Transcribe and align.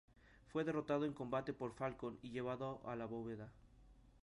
Fue 0.47 0.63
derrotado 0.63 1.05
en 1.05 1.13
combate 1.13 1.53
por 1.53 1.75
Falcon, 1.75 2.17
y 2.23 2.31
llevado 2.31 2.81
a 2.87 2.95
la 2.95 3.05
Bóveda. 3.05 3.51